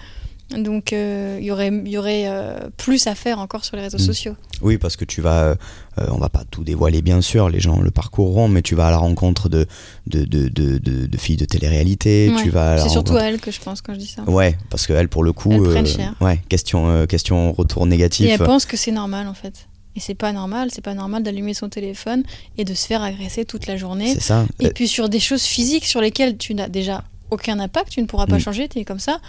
Donc 0.56 0.94
euh, 0.94 1.38
il 1.42 1.46
y 1.46 1.52
aurait, 1.52 1.68
il 1.68 1.90
y 1.90 1.98
aurait 1.98 2.24
euh, 2.28 2.70
plus 2.78 3.08
à 3.08 3.16
faire 3.16 3.40
encore 3.40 3.66
sur 3.66 3.76
les 3.76 3.82
réseaux 3.84 3.98
Mm. 3.98 4.02
sociaux. 4.02 4.36
Oui, 4.62 4.78
parce 4.78 4.96
que 4.96 5.04
tu 5.04 5.20
vas, 5.22 5.44
euh, 5.44 5.56
euh, 6.00 6.06
on 6.10 6.18
va 6.18 6.30
pas 6.30 6.44
tout 6.50 6.64
dévoiler 6.64 7.02
bien 7.02 7.20
sûr, 7.22 7.50
les 7.50 7.60
gens 7.60 7.82
le 7.82 7.92
parcourront, 7.92 8.48
mais 8.48 8.62
tu 8.62 8.74
vas 8.74 8.88
à 8.88 8.92
la 8.92 8.98
rencontre 8.98 9.50
de, 9.50 9.66
de, 10.08 10.24
de, 10.24 10.48
de, 10.48 10.78
de- 10.78 11.06
de 11.06 11.18
filles 11.18 11.36
de 11.36 11.44
télé-réalité, 11.46 12.32
Ouais, 12.34 12.42
tu 12.44 12.50
vas 12.50 12.72
à 12.72 12.76
la 12.78 12.82
C'est 12.82 12.90
surtout 12.90 13.12
rencontre- 13.12 13.26
à 13.26 13.30
elle 13.30 13.40
que 13.42 13.52
je 13.52 13.60
pense 13.60 13.82
quand 13.82 13.94
je 13.94 14.00
dis 14.00 14.08
ça. 14.08 14.24
Ouais, 14.24 14.58
parce 14.70 14.88
qu'elle, 14.88 15.10
pour 15.10 15.24
le 15.26 15.34
coup, 15.34 15.52
Elles 15.76 15.86
cher. 15.86 16.16
ouais, 16.22 16.40
question, 16.48 16.90
euh, 16.90 17.06
question 17.06 17.52
retour 17.52 17.86
Et 17.86 17.90
négatif. 17.90 18.28
elle 18.32 18.40
pense 18.40 18.66
que 18.66 18.78
c'est 18.78 18.92
normal 18.92 19.28
en 19.28 19.34
fait. 19.34 19.68
Et 19.98 20.00
c'est 20.00 20.16
pas 20.16 20.32
normal, 20.32 20.70
c'est 20.72 20.84
pas 20.84 20.94
normal 20.94 21.24
d'allumer 21.24 21.56
son 21.56 21.70
téléphone 21.70 22.24
et 22.58 22.64
de 22.64 22.74
se 22.74 22.86
faire 22.88 23.02
agresser 23.02 23.44
toute 23.46 23.68
la 23.68 23.76
journée. 23.78 24.14
C'est 24.14 24.22
ça. 24.22 24.46
Et 24.60 24.68
Euh, 24.68 24.72
puis 24.74 24.88
sur 24.88 25.10
des 25.10 25.20
choses 25.20 25.42
physiques 25.44 25.86
sur 25.86 26.00
lesquelles 26.02 26.38
tu 26.38 26.54
n'as 26.54 26.70
déjà 26.70 27.04
aucun 27.32 27.60
impact, 27.60 27.90
tu 27.90 28.02
ne 28.02 28.06
pourras 28.06 28.28
pas 28.28 28.38
Mm. 28.38 28.42
changer, 28.42 28.68
tu 28.70 28.78
es 28.80 28.86
comme 28.86 29.00
ça. 29.00 29.20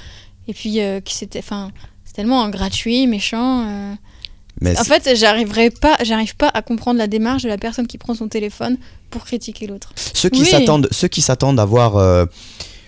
Et 0.49 0.55
puis 0.55 0.81
euh, 0.81 1.01
qui 1.01 1.15
c'était, 1.15 1.39
enfin, 1.41 1.71
c'est 2.05 2.15
tellement 2.15 2.49
gratuit, 2.49 3.07
méchant. 3.07 3.65
euh. 3.67 3.95
mais 4.61 4.77
En 4.79 4.83
c'est- 4.83 5.01
fait, 5.01 5.15
j'arriverai 5.17 5.71
pas, 5.71 5.97
j'arrive 6.03 6.35
pas 6.37 6.49
à 6.53 6.63
comprendre 6.63 6.99
la 6.99 7.07
démarche 7.07 7.43
de 7.45 7.49
la 7.49 7.59
personne 7.59 7.87
qui 7.87 7.99
prend 7.99 8.15
son 8.15 8.29
téléphone 8.29 8.77
pour 9.11 9.25
critiquer 9.25 9.67
l'autre. 9.67 9.93
ceux 10.15 10.29
qui 10.31 10.41
oui. 10.41 10.47
s'attendent, 10.47 10.89
ceux 10.91 11.09
qui 11.09 11.21
s'attendent 11.23 11.61
à 11.61 11.65
voir, 11.65 11.97
euh, 11.97 12.25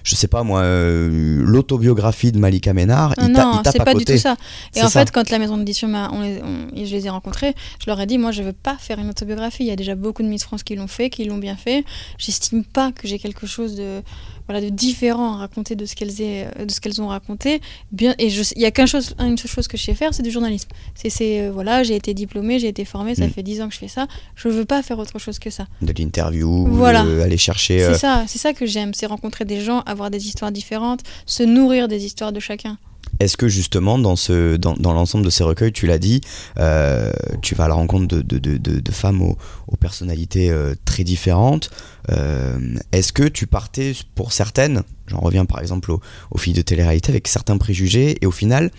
je 0.03 0.15
sais 0.17 0.27
pas 0.29 0.43
moi, 0.43 0.61
euh, 0.63 1.43
l'autobiographie 1.45 2.33
de 2.33 2.39
Malika 2.39 2.73
Ménard, 2.73 3.13
Ah 3.19 3.27
ils, 3.29 3.33
ta- 3.35 3.45
non, 3.45 3.53
ils 3.59 3.63
tapent 3.63 3.73
c'est 3.75 3.81
à 3.83 3.85
pas 3.85 3.93
côté. 3.93 4.05
du 4.07 4.13
tout 4.15 4.19
ça. 4.19 4.33
Et 4.75 4.79
C'est 4.79 4.83
en 4.83 4.89
ça. 4.89 5.01
fait, 5.01 5.11
quand 5.13 5.29
la 5.29 5.39
maison 5.39 5.59
d'édition 5.59 5.89
m'a, 5.89 6.11
on 6.13 6.23
les- 6.23 6.41
on- 6.43 6.75
et 6.75 6.87
je 6.87 6.97
les 6.97 7.07
ai 7.07 7.11
rencontrés, 7.11 7.55
je 7.79 7.85
leur 7.89 8.01
ai 8.01 8.07
dit, 8.07 8.17
moi, 8.17 8.31
je 8.33 8.43
veux 8.43 8.55
pas 8.55 8.77
faire 8.79 8.99
une 8.99 9.11
autobiographie. 9.11 9.63
Il 9.65 9.67
y 9.67 9.71
a 9.71 9.77
déjà 9.77 9.95
beaucoup 9.95 10.23
de 10.23 10.29
Miss 10.29 10.43
France 10.45 10.63
qui 10.63 10.75
l'ont 10.75 10.89
fait, 10.89 11.11
qui 11.11 11.25
l'ont 11.27 11.37
bien 11.39 11.57
fait. 11.57 11.85
J'estime 12.17 12.65
pas 12.65 12.93
que 12.93 13.07
j'ai 13.07 13.19
quelque 13.19 13.47
chose 13.47 13.75
de, 13.77 14.01
voilà, 14.51 14.61
de 14.65 14.69
différent 14.75 15.35
à 15.35 15.37
raconter 15.37 15.77
de 15.77 15.85
ce 15.87 15.95
qu'elles, 15.95 16.21
aient- 16.21 16.49
euh, 16.59 16.65
de 16.65 16.71
ce 16.73 16.81
qu'elles 16.81 17.01
ont 17.01 17.07
raconté. 17.07 17.61
Bien, 17.93 18.15
et 18.19 18.27
il 18.27 18.61
y 18.61 18.65
a 18.65 18.71
qu'une 18.73 18.87
chose, 18.89 19.15
une 19.21 19.39
seule 19.39 19.51
chose 19.51 19.69
que 19.69 19.77
je 19.77 19.85
sais 19.85 19.95
faire, 19.95 20.13
c'est 20.13 20.25
du 20.25 20.31
journalisme. 20.33 20.69
C'est, 20.97 21.09
c'est, 21.11 21.43
euh, 21.43 21.51
voilà, 21.53 21.85
j'ai 21.85 21.95
été 21.95 22.15
diplômée, 22.15 22.59
j'ai 22.59 22.69
été 22.69 22.85
formée, 22.85 23.15
ça 23.15 23.27
Mm. 23.27 23.31
fait 23.31 23.43
10 23.45 23.61
ans 23.63 23.69
que 23.69 23.75
je 23.75 23.79
fais 23.79 23.89
ça. 23.89 24.09
Je 24.35 24.49
veux 24.49 24.65
pas 24.65 24.83
faire 24.83 24.99
autre 24.99 25.19
chose 25.21 25.39
que 25.39 25.51
ça. 25.51 25.67
De 25.83 25.93
l'interview, 25.97 26.67
Voilà. 26.69 27.05
de 27.05 27.21
aller 27.21 27.37
chercher. 27.39 27.83
euh, 27.85 27.93
C'est 27.93 27.99
ça, 28.01 28.25
c'est 28.27 28.39
ça 28.39 28.53
que 28.53 28.67
j'aime, 28.67 28.93
c'est 28.95 29.07
rencontrer 29.07 29.45
des 29.45 29.61
gens, 29.61 29.81
avoir 29.87 30.11
des 30.11 30.27
histoires 30.27 30.51
différentes, 30.51 31.01
se 31.27 31.43
nourrir 31.45 31.87
des 31.87 32.05
histoires 32.05 32.33
de 32.33 32.41
chacun. 32.41 32.77
Est-ce 33.19 33.37
que 33.37 33.49
justement 33.49 33.99
dans, 33.99 34.17
ce, 34.17 34.57
dans, 34.57 34.75
dans 34.75 34.93
l'ensemble 34.93 35.25
de 35.25 35.31
ces 35.31 35.43
recueils, 35.45 35.73
tu 35.73 35.87
l'as 35.87 35.99
dit, 35.99 36.21
euh, 36.59 37.11
tu 37.43 37.55
vas 37.55 37.65
à 37.65 37.69
la 37.69 37.75
rencontre 37.75 38.07
de, 38.07 38.23
de, 38.23 38.57
de, 38.57 38.93
femmes 38.93 39.21
aux, 39.23 39.37
aux 39.69 39.77
personnalités 39.77 40.51
euh, 40.51 40.75
très 40.85 41.05
différentes 41.05 41.71
Euh, 42.11 42.59
Est-ce 42.93 43.13
que 43.13 43.25
tu 43.29 43.47
partais 43.47 43.93
pour 44.15 44.33
certaines, 44.33 44.83
j'en 45.07 45.21
reviens 45.21 45.45
par 45.45 45.61
exemple 45.61 45.93
aux, 45.93 46.01
aux 46.31 46.39
filles 46.39 46.55
de 46.55 46.63
télé-réalité, 46.63 47.11
avec 47.13 47.29
certains 47.29 47.59
préjugés, 47.59 48.17
et 48.23 48.27
au 48.27 48.31
final, 48.31 48.71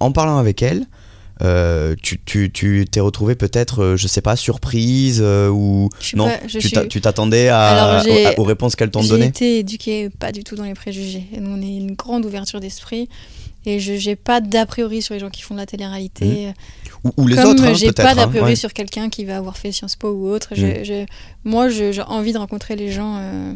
en 0.00 0.12
parlant 0.12 0.36
avec 0.38 0.62
elles, 0.62 0.84
euh, 1.42 1.94
tu, 2.02 2.18
tu, 2.24 2.50
tu 2.50 2.86
t'es 2.90 3.00
retrouvé 3.00 3.34
peut-être, 3.34 3.82
euh, 3.82 3.96
je 3.96 4.06
sais 4.08 4.22
pas, 4.22 4.36
surprise 4.36 5.20
euh, 5.22 5.48
ou 5.50 5.90
Je 6.00 6.16
non 6.16 6.26
pas- 6.28 6.38
je 6.46 6.58
tu, 6.58 6.68
suis- 6.68 6.74
t'a- 6.74 6.86
tu 6.86 7.00
t'attendais 7.02 7.48
à, 7.48 8.02
j'ai- 8.04 8.28
aux, 8.36 8.40
aux 8.40 8.44
réponses 8.44 8.74
qu'elles 8.76 8.90
t'ont 8.90 9.02
J'ai 9.02 9.08
données 9.10 9.26
été 9.26 9.58
éduquée 9.58 10.08
pas 10.08 10.32
du 10.32 10.44
tout 10.44 10.56
dans 10.56 10.64
les 10.64 10.72
préjugés. 10.74 11.24
Nous, 11.38 11.50
on 11.50 11.60
est 11.60 11.76
une 11.76 11.94
grande 11.94 12.24
ouverture 12.24 12.58
d'esprit. 12.60 13.08
Et 13.66 13.80
je 13.80 13.92
n'ai 14.08 14.16
pas 14.16 14.40
d'a 14.40 14.64
priori 14.64 15.02
sur 15.02 15.12
les 15.14 15.20
gens 15.20 15.28
qui 15.28 15.42
font 15.42 15.54
de 15.54 15.58
la 15.60 15.66
télé-réalité. 15.66 16.52
ou, 17.04 17.10
ou 17.16 17.26
les 17.26 17.34
Comme 17.36 17.50
autres, 17.50 17.64
hein, 17.64 17.74
j'ai 17.74 17.92
pas 17.92 18.14
d'a 18.14 18.22
hein, 18.22 18.28
priori 18.28 18.50
ouais. 18.52 18.56
sur 18.56 18.72
quelqu'un 18.72 19.08
qui 19.10 19.24
va 19.24 19.36
avoir 19.36 19.58
fait 19.58 19.72
Sciences 19.72 19.96
Po 19.96 20.08
ou 20.10 20.28
autre. 20.28 20.52
Mm. 20.52 20.56
Je- 20.56 20.84
je- 20.84 21.06
moi, 21.44 21.68
j'ai 21.68 22.00
envie 22.02 22.32
de 22.32 22.38
rencontrer 22.38 22.76
les 22.76 22.90
gens, 22.92 23.16
euh, 23.18 23.54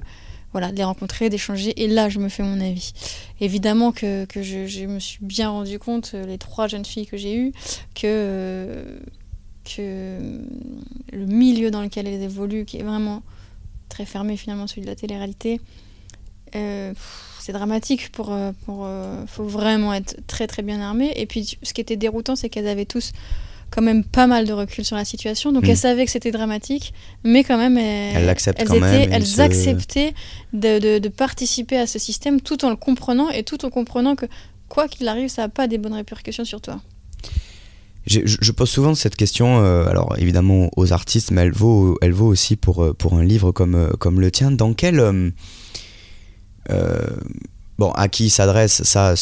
voilà, 0.53 0.73
de 0.73 0.77
les 0.77 0.83
rencontrer, 0.85 1.31
d'échanger. 1.31 1.81
Et 1.81 1.87
là, 1.87 2.09
je 2.09 2.19
me 2.19 2.29
fais 2.29 2.43
mon 2.43 2.61
avis. 2.61 2.93
Évidemment 3.41 3.93
que, 3.93 4.25
que 4.25 4.43
je, 4.43 4.67
je 4.67 4.85
me 4.87 4.99
suis 4.99 5.21
bien 5.23 5.49
rendu 5.49 5.79
compte, 5.79 6.11
euh, 6.15 6.27
les 6.27 6.39
trois 6.39 6.67
jeunes 6.67 6.85
filles 6.85 7.07
que 7.07 7.17
j'ai 7.17 7.37
eues, 7.37 7.53
que, 7.95 8.03
euh, 8.05 8.99
que 9.65 10.19
le 11.13 11.27
milieu 11.27 11.71
dans 11.71 11.83
lequel 11.83 12.09
elles 12.09 12.23
évoluent, 12.23 12.65
qui 12.65 12.79
est 12.79 12.83
vraiment 12.83 13.23
très 13.89 14.05
fermé 14.07 14.37
finalement, 14.37 14.67
celui 14.67 14.83
de 14.83 14.87
la 14.87 14.97
télé-réalité, 14.97 15.61
euh, 16.55 16.93
c'est 17.41 17.53
dramatique. 17.53 18.11
Pour, 18.13 18.33
euh, 18.33 18.53
pour, 18.67 18.85
euh, 18.85 19.25
faut 19.27 19.45
vraiment 19.45 19.93
être 19.95 20.17
très 20.27 20.47
très 20.47 20.63
bien 20.63 20.81
armé. 20.81 21.13
Et 21.17 21.27
puis, 21.27 21.59
ce 21.63 21.73
qui 21.73 21.81
était 21.81 21.97
déroutant, 21.97 22.37
c'est 22.37 22.49
qu'elles 22.49 22.69
avaient 22.69 22.85
tous 22.87 23.13
quand 23.71 23.83
même 23.83 24.03
pas 24.03 24.27
mal 24.27 24.47
de 24.47 24.53
recul 24.53 24.85
sur 24.85 24.97
la 24.97 25.05
situation. 25.05 25.53
Donc, 25.53 25.65
Mm. 25.65 25.71
elles 25.71 25.77
savaient 25.77 26.05
que 26.05 26.11
c'était 26.11 26.33
dramatique, 26.33 26.93
mais 27.23 27.45
quand 27.45 27.57
même, 27.57 27.79
elles, 27.79 28.17
Elles 28.17 28.67
quand 28.67 28.81
même, 28.81 29.03
étaient- 29.05 29.15
elles 29.15 29.27
se- 29.27 29.41
acceptaient 29.41 30.13
de, 30.53 30.79
de- 30.81 30.99
de 30.99 31.09
participer 31.09 31.79
à 31.79 31.87
ce 31.87 31.99
système 32.01 32.41
tout 32.41 32.65
en 32.65 32.71
le 32.71 32.77
comprenant 32.77 33.31
et 33.31 33.45
tout 33.45 33.65
en 33.65 33.71
comprenant 33.71 34.17
que 34.17 34.27
quoi 34.69 34.89
qu'il 34.89 35.07
arrive, 35.07 35.29
ça 35.29 35.43
n'a 35.43 35.49
pas 35.49 35.69
des 35.69 35.79
bonnes 35.79 35.95
répercussions 35.95 36.45
sur 36.45 36.61
toi. 36.61 36.81
Je, 38.07 38.21
je 38.25 38.53
pose 38.53 38.69
souvent 38.71 38.95
cette 38.95 39.15
question, 39.15 39.61
euh, 39.63 39.87
alors 39.87 40.15
évidemment 40.19 40.71
aux 40.77 40.93
artistes, 40.93 41.31
mais 41.31 41.43
elle 41.43 41.53
vaut, 41.53 41.97
elle 42.01 42.13
vaut 42.13 42.27
aussi 42.27 42.57
pour, 42.57 42.97
pour 42.97 43.15
un 43.15 43.23
livre 43.25 43.53
comme, 43.53 43.91
comme 43.99 44.21
le 44.21 44.31
tien. 44.31 44.51
Dans 44.51 44.73
quel, 44.73 44.99
euh, 44.99 45.31
euh, 46.71 47.07
Bon, 47.81 47.93
à 47.93 48.09
qui 48.09 48.27
il 48.27 48.31
s'adresse, 48.31 48.83
ça, 48.83 49.15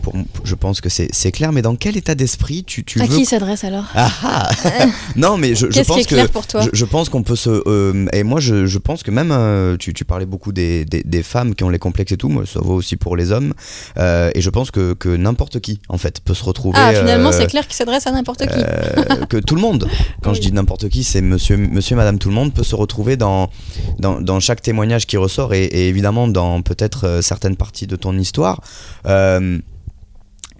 pour, 0.00 0.14
je 0.44 0.54
pense 0.54 0.80
que 0.80 0.88
c'est, 0.88 1.32
clair, 1.32 1.50
mais 1.50 1.60
dans 1.60 1.74
quel 1.74 1.96
état 1.96 2.14
d'esprit 2.14 2.62
tu, 2.62 2.84
tu 2.84 3.00
À 3.00 3.04
veux 3.04 3.16
qui 3.16 3.22
il 3.22 3.26
s'adresse 3.26 3.64
alors 3.64 3.86
Ah 3.96 4.08
ah 4.22 4.48
Non, 5.16 5.36
mais 5.36 5.56
je, 5.56 5.66
je 5.66 5.72
Qu'est-ce 5.72 5.80
qui 5.80 5.86
pense 5.88 5.98
est 5.98 6.04
que 6.04 6.14
clair 6.14 6.28
pour 6.28 6.46
toi 6.46 6.60
je, 6.60 6.68
je 6.72 6.84
pense 6.84 7.08
qu'on 7.08 7.24
peut 7.24 7.34
se 7.34 7.50
euh, 7.66 8.06
et 8.12 8.22
moi 8.22 8.38
je, 8.38 8.66
je 8.66 8.78
pense 8.78 9.02
que 9.02 9.10
même 9.10 9.32
euh, 9.32 9.76
tu, 9.76 9.92
tu 9.92 10.04
parlais 10.04 10.24
beaucoup 10.24 10.52
des, 10.52 10.84
des, 10.84 11.02
des 11.04 11.24
femmes 11.24 11.56
qui 11.56 11.64
ont 11.64 11.68
les 11.68 11.80
complexes 11.80 12.12
et 12.12 12.16
tout, 12.16 12.28
moi 12.28 12.44
ça 12.46 12.60
vaut 12.60 12.74
aussi 12.74 12.94
pour 12.94 13.16
les 13.16 13.32
hommes 13.32 13.54
euh, 13.98 14.30
et 14.36 14.40
je 14.40 14.50
pense 14.50 14.70
que, 14.70 14.92
que 14.94 15.08
n'importe 15.08 15.58
qui 15.58 15.80
en 15.88 15.98
fait 15.98 16.20
peut 16.20 16.34
se 16.34 16.44
retrouver. 16.44 16.78
Ah, 16.80 16.94
finalement, 16.94 17.32
c'est 17.32 17.48
clair 17.48 17.66
qu'il 17.66 17.74
s'adresse 17.74 18.06
à 18.06 18.12
n'importe 18.12 18.46
qui. 18.46 19.26
que 19.28 19.38
tout 19.38 19.56
le 19.56 19.60
monde, 19.60 19.88
quand 20.22 20.32
je 20.32 20.40
dis 20.40 20.52
n'importe 20.52 20.88
qui, 20.90 21.02
c'est 21.02 21.22
monsieur, 21.22 21.56
monsieur, 21.56 21.96
madame, 21.96 22.20
tout 22.20 22.28
le 22.28 22.36
monde 22.36 22.54
peut 22.54 22.62
se 22.62 22.76
retrouver 22.76 23.16
dans, 23.16 23.50
dans, 23.98 24.20
dans 24.20 24.38
chaque 24.38 24.62
témoignage 24.62 25.08
qui 25.08 25.16
ressort 25.16 25.54
et, 25.54 25.64
et 25.64 25.88
évidemment 25.88 26.28
dans 26.28 26.62
peut-être 26.62 27.18
certaines 27.20 27.56
parties 27.56 27.88
de 27.88 27.95
ton 27.96 28.16
histoire. 28.18 28.60
Euh, 29.06 29.58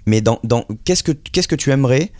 mais 0.06 0.20
dans, 0.20 0.38
dans, 0.44 0.64
qu'est-ce, 0.84 1.02
que, 1.02 1.12
qu'est-ce 1.12 1.48
que 1.48 1.56
tu 1.56 1.70
aimerais, 1.70 2.12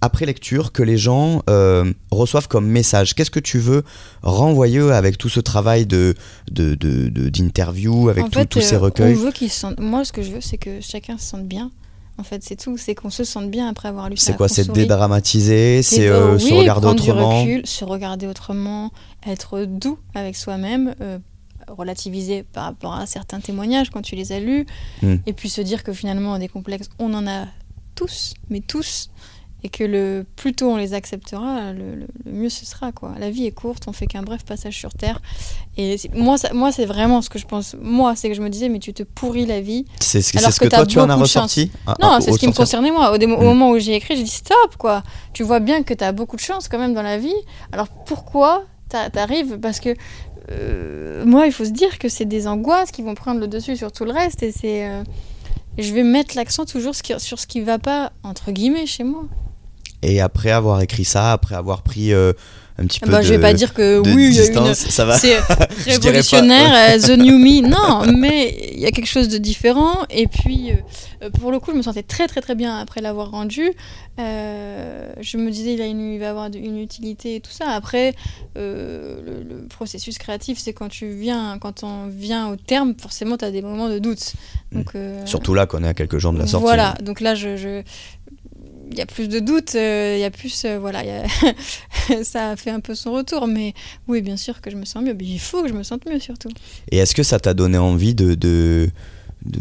après 0.00 0.26
lecture, 0.26 0.72
que 0.72 0.82
les 0.82 0.96
gens 0.98 1.42
euh, 1.48 1.92
reçoivent 2.10 2.48
comme 2.48 2.66
message? 2.66 3.14
Qu'est-ce 3.14 3.30
que 3.30 3.38
tu 3.40 3.58
veux 3.58 3.84
renvoyer 4.22 4.80
avec 4.80 5.18
tout 5.18 5.28
ce 5.28 5.40
travail 5.40 5.86
de, 5.86 6.14
de, 6.50 6.74
de, 6.74 7.08
de- 7.08 7.28
d'interview, 7.28 8.08
avec 8.08 8.24
en 8.24 8.28
tout- 8.28 8.38
fait, 8.40 8.46
tous 8.46 8.60
ces 8.60 8.76
euh, 8.76 8.80
recueils? 8.80 9.14
on 9.14 9.18
veut 9.18 9.32
qu'ils 9.32 9.50
se 9.50 9.60
sentent. 9.60 9.78
Moi, 9.80 10.04
ce 10.04 10.12
que 10.12 10.22
je 10.22 10.32
veux, 10.32 10.40
c'est 10.40 10.58
que 10.58 10.80
chacun 10.80 11.18
se 11.18 11.24
sente 11.26 11.46
bien. 11.46 11.70
En 12.18 12.24
fait, 12.24 12.42
c'est 12.44 12.56
tout. 12.56 12.76
C'est 12.76 12.94
qu'on 12.94 13.10
se 13.10 13.24
sente 13.24 13.50
bien 13.50 13.68
après 13.68 13.88
avoir 13.88 14.10
lu 14.10 14.16
ça. 14.16 14.26
C'est 14.26 14.36
quoi 14.36 14.48
C'est 14.48 14.70
dédramatiser, 14.70 15.82
c'est 15.82 16.08
euh, 16.08 16.38
se 16.38 16.52
regarder 16.52 16.88
autrement. 16.88 17.44
Du 17.44 17.50
recul, 17.52 17.66
se 17.66 17.84
regarder 17.84 18.26
autrement, 18.26 18.90
être 19.26 19.64
doux 19.64 19.98
avec 20.14 20.36
soi-même, 20.36 20.94
euh, 21.00 21.18
relativiser 21.68 22.42
par 22.42 22.64
rapport 22.64 22.94
à 22.94 23.06
certains 23.06 23.40
témoignages 23.40 23.90
quand 23.90 24.02
tu 24.02 24.14
les 24.16 24.32
as 24.32 24.40
lus, 24.40 24.66
Mm. 25.02 25.16
et 25.26 25.32
puis 25.32 25.48
se 25.50 25.60
dire 25.60 25.82
que 25.82 25.92
finalement, 25.92 26.38
des 26.38 26.48
complexes, 26.48 26.88
on 26.98 27.12
en 27.14 27.26
a 27.26 27.46
tous, 27.94 28.34
mais 28.50 28.60
tous, 28.60 29.10
et 29.64 29.68
que 29.68 29.84
le 29.84 30.26
plus 30.34 30.54
tôt 30.54 30.70
on 30.72 30.76
les 30.76 30.92
acceptera, 30.92 31.72
le, 31.72 31.94
le- 31.94 32.06
le 32.24 32.32
mieux 32.32 32.48
ce 32.48 32.66
sera. 32.66 32.90
Quoi. 32.90 33.14
La 33.20 33.30
vie 33.30 33.46
est 33.46 33.52
courte, 33.52 33.84
on 33.86 33.92
fait 33.92 34.06
qu'un 34.08 34.22
bref 34.22 34.44
passage 34.44 34.76
sur 34.76 34.92
Terre. 34.92 35.22
Et 35.76 35.96
moi, 36.14 36.36
ça- 36.36 36.52
moi 36.52 36.72
c'est 36.72 36.84
vraiment 36.84 37.22
ce 37.22 37.30
que 37.30 37.38
je 37.38 37.46
pense. 37.46 37.76
Moi, 37.80 38.16
c'est 38.16 38.28
que 38.28 38.34
je 38.34 38.42
me 38.42 38.50
disais, 38.50 38.68
mais 38.68 38.80
tu 38.80 38.92
te 38.92 39.04
pourris 39.04 39.46
la 39.46 39.60
vie. 39.60 39.84
C'est 40.00 40.20
ce, 40.20 40.36
Alors 40.36 40.50
que 40.50 40.64
que, 40.64 40.74
toi 40.74 40.84
tu 40.84 40.98
en 40.98 41.08
as 41.08 41.14
ressorti 41.14 41.70
Ah, 41.86 41.94
Non, 42.00 42.08
ah, 42.14 42.20
c'est 42.20 42.32
ce 42.32 42.38
qui 42.38 42.48
me 42.48 42.52
concernait 42.52 42.90
moi. 42.90 43.12
Au, 43.14 43.18
Mm. 43.18 43.30
moment 43.44 43.70
où 43.70 43.78
j'ai 43.78 43.94
écrit, 43.94 44.16
j'ai 44.16 44.24
dit 44.24 44.30
stop, 44.30 44.76
quoi. 44.78 45.04
Tu 45.32 45.44
vois 45.44 45.60
bien 45.60 45.84
que 45.84 45.94
tu 45.94 46.02
as 46.02 46.10
beaucoup 46.10 46.34
de 46.34 46.40
chance 46.42 46.66
quand 46.66 46.78
même 46.80 46.92
dans 46.94 47.02
la 47.02 47.18
vie. 47.18 47.32
Alors 47.70 47.86
pourquoi 47.88 48.64
t'a- 48.88 49.10
t'arrives? 49.10 49.58
Parce 49.60 49.78
que 49.78 49.94
euh, 50.50 51.24
moi, 51.24 51.46
il 51.46 51.52
faut 51.52 51.64
se 51.64 51.70
dire 51.70 51.98
que 51.98 52.08
c'est 52.08 52.24
des 52.24 52.46
angoisses 52.46 52.90
qui 52.90 53.02
vont 53.02 53.14
prendre 53.14 53.40
le 53.40 53.48
dessus 53.48 53.76
sur 53.76 53.92
tout 53.92 54.04
le 54.04 54.12
reste. 54.12 54.42
Et 54.42 54.52
c'est. 54.52 54.88
euh, 54.88 55.02
je 55.78 55.92
vais 55.94 56.02
mettre 56.02 56.36
l'accent 56.36 56.66
toujours 56.66 56.94
sur 56.94 57.38
ce 57.38 57.46
qui 57.46 57.60
va 57.60 57.78
pas, 57.78 58.12
entre 58.22 58.52
guillemets, 58.52 58.86
chez 58.86 59.04
moi. 59.04 59.24
Et 60.02 60.20
après 60.20 60.50
avoir 60.50 60.80
écrit 60.80 61.04
ça, 61.04 61.32
après 61.32 61.54
avoir 61.54 61.82
pris 61.82 62.12
euh, 62.12 62.32
un 62.78 62.86
petit 62.86 63.00
peu 63.00 63.10
Bah, 63.10 63.18
de, 63.18 63.22
je 63.24 63.34
vais 63.34 63.40
pas 63.40 63.52
dire 63.52 63.74
que 63.74 63.98
oui, 64.00 64.28
il 64.28 64.34
y 64.34 64.40
a 64.40 64.44
une, 64.46 64.46
distance, 64.48 64.78
ça 64.88 65.04
va. 65.04 65.18
c'est 65.18 65.38
révolutionnaire, 65.86 67.00
The 67.00 67.10
New 67.18 67.38
Me. 67.38 67.60
Non, 67.68 68.10
mais 68.16 68.72
il 68.74 68.80
y 68.80 68.86
a 68.86 68.90
quelque 68.90 69.06
chose 69.08 69.28
de 69.28 69.38
différent. 69.38 70.04
Et 70.10 70.26
puis, 70.26 70.70
euh, 71.22 71.30
pour 71.30 71.50
le 71.52 71.58
coup, 71.60 71.70
je 71.72 71.76
me 71.76 71.82
sentais 71.82 72.02
très, 72.02 72.26
très, 72.28 72.40
très 72.40 72.54
bien 72.54 72.76
après 72.78 73.00
l'avoir 73.00 73.30
rendu. 73.30 73.72
Euh, 74.18 75.12
je 75.20 75.36
me 75.38 75.50
disais, 75.50 75.74
il, 75.74 75.82
a 75.82 75.86
une- 75.86 76.12
il 76.14 76.18
va 76.20 76.30
avoir 76.30 76.48
une 76.54 76.78
utilité 76.78 77.36
et 77.36 77.40
tout 77.40 77.50
ça. 77.50 77.68
Après, 77.70 78.14
euh, 78.58 79.16
le, 79.24 79.42
le 79.42 79.66
processus 79.68 80.18
créatif, 80.18 80.58
c'est 80.58 80.72
quand 80.72 80.88
tu 80.88 81.08
viens, 81.10 81.58
quand 81.60 81.82
on 81.82 82.06
vient 82.08 82.48
au 82.50 82.56
terme, 82.56 82.94
forcément, 83.00 83.36
tu 83.36 83.44
as 83.44 83.50
des 83.50 83.62
moments 83.62 83.88
de 83.88 83.98
doute. 83.98 84.32
Donc, 84.72 84.90
euh, 84.94 85.24
Surtout 85.26 85.54
là 85.54 85.66
qu'on 85.66 85.82
est 85.84 85.88
à 85.88 85.94
quelques 85.94 86.18
jours 86.18 86.32
de 86.32 86.38
la 86.38 86.46
sortie. 86.46 86.64
voilà, 86.64 86.94
donc 87.02 87.20
là, 87.20 87.34
je, 87.34 87.56
je- 87.56 87.82
il 88.92 88.98
y 88.98 89.02
a 89.02 89.06
plus 89.06 89.28
de 89.28 89.40
doutes, 89.40 89.74
euh, 89.74 90.14
il 90.16 90.20
y 90.20 90.24
a 90.24 90.30
plus, 90.30 90.64
euh, 90.64 90.78
voilà, 90.78 91.02
ça 92.22 92.50
a 92.50 92.56
fait 92.56 92.70
un 92.70 92.80
peu 92.80 92.94
son 92.94 93.12
retour, 93.12 93.46
mais 93.46 93.74
oui, 94.06 94.20
bien 94.20 94.36
sûr 94.36 94.60
que 94.60 94.70
je 94.70 94.76
me 94.76 94.84
sens 94.84 95.02
mieux, 95.02 95.14
mais 95.14 95.24
il 95.24 95.38
faut 95.38 95.62
que 95.62 95.68
je 95.68 95.74
me 95.74 95.82
sente 95.82 96.06
mieux 96.06 96.20
surtout. 96.20 96.50
Et 96.90 96.98
est-ce 96.98 97.14
que 97.14 97.22
ça 97.22 97.40
t'a 97.40 97.54
donné 97.54 97.78
envie 97.78 98.14
de, 98.14 98.90
de, 99.44 99.60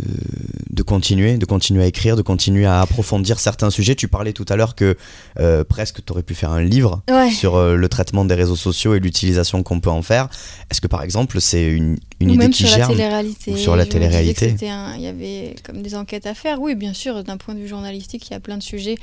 de 0.69 0.83
continuer, 0.83 1.37
de 1.37 1.45
continuer 1.45 1.83
à 1.83 1.87
écrire, 1.87 2.15
de 2.15 2.21
continuer 2.21 2.65
à 2.65 2.81
approfondir 2.81 3.39
certains 3.39 3.69
sujets 3.69 3.95
Tu 3.95 4.07
parlais 4.07 4.33
tout 4.33 4.45
à 4.49 4.55
l'heure 4.55 4.75
que 4.75 4.95
euh, 5.39 5.63
presque 5.63 6.03
tu 6.05 6.11
aurais 6.11 6.23
pu 6.23 6.35
faire 6.35 6.51
un 6.51 6.61
livre 6.61 7.01
Ouais. 7.09 7.31
sur 7.31 7.55
euh, 7.55 7.75
le 7.75 7.89
traitement 7.89 8.25
des 8.25 8.35
réseaux 8.35 8.55
sociaux 8.55 8.93
et 8.95 8.99
l'utilisation 8.99 9.63
qu'on 9.63 9.79
peut 9.79 9.89
en 9.89 10.01
faire. 10.01 10.29
Est-ce 10.69 10.81
que 10.81 10.87
par 10.87 11.03
exemple 11.03 11.41
c'est 11.41 11.67
une, 11.67 11.97
une 12.19 12.29
Ou 12.29 12.33
idée 12.33 12.37
même 12.37 12.51
qui 12.51 12.63
sur 12.63 12.71
la 12.71 12.77
germe 12.77 12.91
télé-réalité. 12.91 13.51
Ou 13.53 13.57
sur 13.57 13.75
la 13.75 13.85
télé-réalité? 13.85 14.55
Il 14.61 15.01
y 15.01 15.07
avait 15.07 15.55
comme 15.63 15.81
des 15.81 15.95
enquêtes 15.95 16.25
à 16.27 16.33
faire. 16.33 16.61
Oui, 16.61 16.75
bien 16.75 16.93
sûr, 16.93 17.23
d'un 17.23 17.37
point 17.37 17.53
de 17.55 17.59
vue 17.59 17.67
journalistique, 17.67 18.27
il 18.29 18.33
y 18.33 18.35
a 18.35 18.39
plein 18.39 18.57
de 18.57 18.63
sujets 18.63 18.97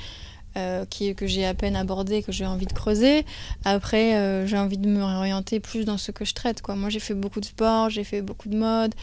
euh, 0.57 0.85
qui, 0.89 1.15
que 1.15 1.27
j'ai 1.27 1.45
à 1.45 1.55
peine 1.55 1.77
abordés, 1.77 2.23
que 2.23 2.33
j'ai 2.33 2.47
envie 2.47 2.67
de 2.67 2.73
creuser. 2.73 3.25
Après, 3.65 4.47
j'ai 4.47 4.57
envie 4.59 4.79
de 4.79 4.89
me 4.89 5.05
réorienter 5.05 5.61
plus 5.61 5.85
dans 5.85 5.99
ce 5.99 6.11
que 6.13 6.25
je 6.25 6.35
traite. 6.35 6.63
Quoi. 6.63 6.75
Moi, 6.77 6.89
j'ai 6.89 7.01
fait 7.01 7.15
beaucoup 7.15 7.41
de 7.41 7.45
sport, 7.45 7.91
j'ai 7.91 8.05
fait 8.05 8.23
beaucoup 8.23 8.49
de 8.49 8.57
mode. 8.57 8.95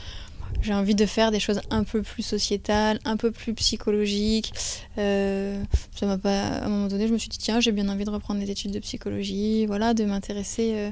J'ai 0.61 0.73
envie 0.73 0.95
de 0.95 1.05
faire 1.05 1.31
des 1.31 1.39
choses 1.39 1.61
un 1.69 1.83
peu 1.83 2.01
plus 2.01 2.23
sociétales, 2.23 2.99
un 3.05 3.17
peu 3.17 3.31
plus 3.31 3.53
psychologiques. 3.53 4.53
Euh, 4.97 5.63
ça 5.95 6.05
m'a 6.05 6.17
pas. 6.17 6.41
À 6.41 6.65
un 6.65 6.69
moment 6.69 6.87
donné, 6.87 7.07
je 7.07 7.13
me 7.13 7.17
suis 7.17 7.29
dit 7.29 7.37
tiens, 7.37 7.59
j'ai 7.59 7.71
bien 7.71 7.87
envie 7.89 8.05
de 8.05 8.09
reprendre 8.09 8.39
des 8.39 8.49
études 8.49 8.71
de 8.71 8.79
psychologie, 8.79 9.65
voilà, 9.65 9.93
de 9.93 10.05
m'intéresser 10.05 10.73
euh, 10.75 10.91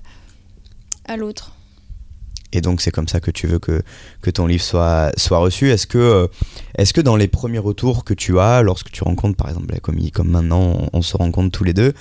à 1.05 1.17
l'autre. 1.17 1.53
Et 2.53 2.62
donc 2.62 2.82
c'est 2.82 2.91
comme 2.91 3.08
ça 3.08 3.20
que 3.20 3.32
tu 3.32 3.48
veux 3.48 3.58
que, 3.58 3.82
que 4.22 4.29
ton 4.29 4.46
livre 4.46 4.63
soit, 4.63 5.12
soit 5.17 5.39
reçu. 5.39 5.72
Est-ce 5.72 5.88
que, 5.88 5.98
euh, 5.98 6.27
est-ce 6.77 6.93
que 6.93 7.01
dans 7.01 7.15
les 7.15 7.27
premiers 7.27 7.60
retours 7.60 8.03
que 8.03 8.13
tu 8.13 8.39
as, 8.39 8.62
lorsque 8.62 8.91
tu 8.91 9.03
rencontres 9.03 9.36
par 9.36 9.50
exemple, 9.50 9.74
comme, 9.82 9.98
comme 10.12 10.29
maintenant 10.29 10.88
on, 10.93 11.01
se 11.01 11.17
rencontre 11.17 11.51
tous 11.51 11.63
les 11.63 11.74
deux, 11.74 11.93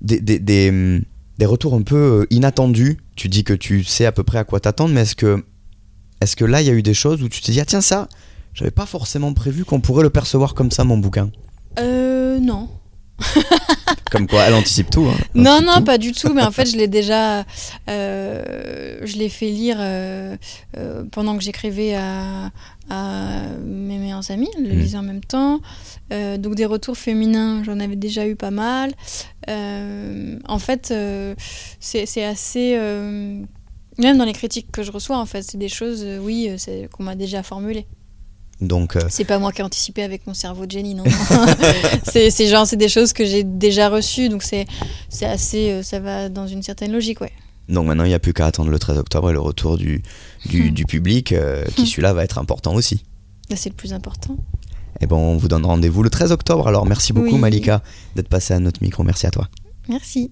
des, 0.00 0.20
des, 0.20 0.38
des, 0.38 0.70
hum, 0.70 1.02
des 1.38 1.46
retours 1.46 1.74
un 1.74 1.82
peu 1.82 2.26
inattendus, 2.30 2.98
tu 3.14 3.28
dis 3.28 3.44
que 3.44 3.52
tu 3.52 3.84
sais 3.84 4.06
à 4.06 4.12
peu 4.12 4.22
près 4.22 4.38
à 4.38 4.44
quoi 4.44 4.58
t'attendre, 4.58 4.94
mais 4.94 5.02
est-ce 5.02 5.16
que, 5.16 5.44
est-ce 6.22 6.36
que 6.36 6.44
là 6.44 6.60
il 6.62 6.66
y 6.66 6.70
a 6.70 6.74
eu 6.74 6.82
des 6.82 6.94
choses 6.94 7.22
où 7.22 7.28
tu 7.28 7.40
te 7.40 7.50
dis, 7.50 7.60
ah 7.60 7.64
tiens 7.64 7.80
ça, 7.80 8.08
j'avais 8.54 8.70
pas 8.70 8.86
forcément 8.86 9.32
prévu 9.32 9.64
qu'on 9.64 9.80
pourrait 9.80 10.02
le 10.02 10.10
percevoir 10.10 10.54
comme 10.54 10.70
ça 10.70 10.84
mon 10.84 10.98
bouquin 10.98 11.30
Euh, 11.78 12.38
non. 12.40 12.68
Comme 14.10 14.26
quoi, 14.26 14.42
elle 14.42 14.54
anticipe 14.54 14.90
tout. 14.90 15.06
hein. 15.08 15.16
Elle 15.34 15.42
Non, 15.42 15.52
anticipe 15.52 15.66
non, 15.68 15.76
tout. 15.78 15.84
pas 15.84 15.96
du 15.98 16.12
tout. 16.12 16.34
Mais 16.34 16.42
en 16.42 16.50
fait, 16.50 16.66
je 16.70 16.76
l'ai 16.76 16.88
déjà. 17.00 17.44
euh, 17.88 18.98
je 19.04 19.16
l'ai 19.16 19.28
fait 19.30 19.48
lire 19.50 19.76
euh, 19.80 20.36
euh, 20.76 21.04
pendant 21.10 21.36
que 21.38 21.42
j'écrivais 21.42 21.94
à, 21.94 22.50
à 22.90 23.30
mes 23.64 23.96
meilleurs 23.98 24.30
amis, 24.30 24.50
je 24.58 24.62
le 24.64 24.74
Mm. 24.74 24.78
lisais 24.78 24.98
en 24.98 25.02
même 25.02 25.22
temps. 25.24 25.60
Donc, 26.10 26.56
des 26.56 26.66
retours 26.66 26.96
féminins, 26.98 27.62
j'en 27.64 27.80
avais 27.80 27.96
déjà 27.96 28.26
eu 28.26 28.36
pas 28.36 28.50
mal. 28.50 28.92
En 29.48 30.58
fait, 30.58 30.92
c'est 31.80 32.24
assez. 32.24 32.76
Même 33.98 34.18
dans 34.18 34.24
les 34.24 34.32
critiques 34.32 34.70
que 34.72 34.82
je 34.82 34.90
reçois, 34.92 35.18
en 35.18 35.26
fait, 35.26 35.42
c'est 35.42 35.58
des 35.58 35.68
choses, 35.68 36.02
euh, 36.04 36.18
oui, 36.18 36.48
euh, 36.48 36.56
c'est- 36.58 36.88
qu'on 36.92 37.02
m'a 37.02 37.14
déjà 37.14 37.42
formulées. 37.42 37.86
Donc, 38.60 38.94
euh, 38.96 39.00
C'est 39.08 39.24
pas 39.24 39.38
moi 39.40 39.50
qui 39.52 39.60
ai 39.60 39.64
anticipé 39.64 40.02
avec 40.04 40.26
mon 40.26 40.34
cerveau 40.34 40.66
de 40.66 40.70
génie, 40.70 40.94
non. 40.94 41.02
c'est 42.04 42.46
genre, 42.46 42.66
c'est 42.66 42.76
des 42.76 42.88
choses 42.88 43.12
que 43.12 43.24
j'ai 43.24 43.42
déjà 43.44 43.88
reçues, 43.88 44.28
donc 44.28 44.42
c'est 44.42 44.66
c'est 45.08 45.26
assez, 45.26 45.70
euh, 45.70 45.82
ça 45.82 45.98
va 46.00 46.28
dans 46.28 46.46
une 46.46 46.62
certaine 46.62 46.92
logique, 46.92 47.20
ouais. 47.20 47.32
donc 47.68 47.86
maintenant 47.86 48.04
il 48.04 48.08
n'y 48.08 48.14
a 48.14 48.20
plus 48.20 48.32
qu'à 48.32 48.46
attendre 48.46 48.70
le 48.70 48.78
13 48.78 48.98
octobre 48.98 49.30
et 49.30 49.32
le 49.32 49.40
retour 49.40 49.78
du, 49.78 50.02
du, 50.46 50.70
Hmm. 50.70 50.74
du 50.74 50.84
public, 50.84 51.34
qui 51.74 51.82
Hmm. 51.82 51.86
celui-là 51.86 52.12
va 52.12 52.22
être 52.22 52.38
important 52.38 52.74
aussi. 52.74 53.02
Là, 53.50 53.56
C'est 53.56 53.70
le 53.70 53.74
plus 53.74 53.92
important. 53.92 54.36
Et 55.00 55.06
bon, 55.06 55.16
on 55.18 55.36
vous 55.36 55.48
donne 55.48 55.64
rendez-vous 55.66 56.02
le 56.04 56.10
13 56.10 56.30
octobre. 56.30 56.68
Alors 56.68 56.86
merci 56.86 57.12
beaucoup 57.12 57.34
Oui. 57.34 57.38
Malika 57.40 57.82
d'être 58.14 58.28
passée 58.28 58.54
à 58.54 58.60
notre 58.60 58.80
micro. 58.82 59.02
Merci 59.02 59.26
à 59.26 59.30
toi. 59.32 59.48
Merci. 59.88 60.30